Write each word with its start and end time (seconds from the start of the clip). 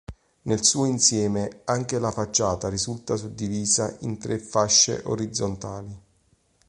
Nel 0.45 0.63
suo 0.65 0.85
insieme 0.85 1.61
anche 1.65 1.99
la 1.99 2.09
facciata 2.09 2.69
risulta 2.69 3.15
suddivisa 3.17 3.97
in 3.99 4.17
tre 4.17 4.39
fasce 4.39 4.99
orizzontali. 5.05 5.95